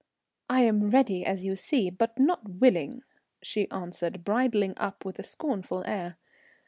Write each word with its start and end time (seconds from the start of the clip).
"I 0.49 0.61
am 0.61 0.89
ready, 0.89 1.23
as 1.23 1.45
you 1.45 1.55
see, 1.55 1.91
but 1.91 2.17
not 2.17 2.41
willing," 2.55 3.03
she 3.43 3.69
answered, 3.69 4.23
bridling 4.23 4.73
up 4.77 5.05
with 5.05 5.19
a 5.19 5.23
scornful 5.23 5.83
air. 5.85 6.17